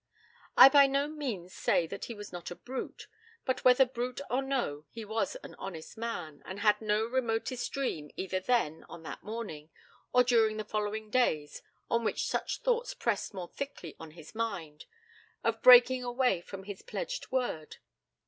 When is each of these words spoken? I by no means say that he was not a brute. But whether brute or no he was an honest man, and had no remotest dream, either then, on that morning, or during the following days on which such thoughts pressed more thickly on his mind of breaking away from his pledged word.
I 0.57 0.67
by 0.67 0.87
no 0.87 1.07
means 1.07 1.53
say 1.53 1.85
that 1.85 2.05
he 2.05 2.15
was 2.15 2.33
not 2.33 2.49
a 2.49 2.55
brute. 2.55 3.05
But 3.45 3.63
whether 3.63 3.85
brute 3.85 4.19
or 4.31 4.41
no 4.41 4.85
he 4.89 5.05
was 5.05 5.35
an 5.43 5.53
honest 5.59 5.95
man, 5.95 6.41
and 6.43 6.61
had 6.61 6.81
no 6.81 7.05
remotest 7.05 7.71
dream, 7.71 8.09
either 8.15 8.39
then, 8.39 8.83
on 8.89 9.03
that 9.03 9.21
morning, 9.21 9.69
or 10.11 10.23
during 10.23 10.57
the 10.57 10.65
following 10.65 11.11
days 11.11 11.61
on 11.87 12.03
which 12.03 12.25
such 12.25 12.61
thoughts 12.61 12.95
pressed 12.95 13.35
more 13.35 13.49
thickly 13.49 13.95
on 13.99 14.09
his 14.17 14.33
mind 14.33 14.87
of 15.43 15.61
breaking 15.61 16.03
away 16.03 16.41
from 16.41 16.63
his 16.63 16.81
pledged 16.81 17.31
word. 17.31 17.77